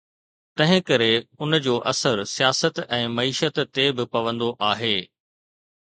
تنهن 0.57 0.79
ڪري 0.89 1.09
ان 1.41 1.51
جو 1.67 1.75
اثر 1.91 2.15
سياست 2.35 2.83
۽ 2.99 3.01
معيشت 3.19 3.55
تي 3.75 3.85
به 3.95 4.03
پوندو 4.17 4.49
آهي. 4.73 4.95